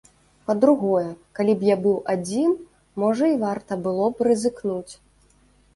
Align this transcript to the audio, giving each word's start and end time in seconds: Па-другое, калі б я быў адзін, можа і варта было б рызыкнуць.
Па-другое, 0.51 1.03
калі 1.39 1.53
б 1.59 1.69
я 1.69 1.75
быў 1.83 1.99
адзін, 2.15 2.57
можа 3.05 3.25
і 3.35 3.39
варта 3.45 3.71
было 3.87 4.05
б 4.17 4.31
рызыкнуць. 4.31 4.93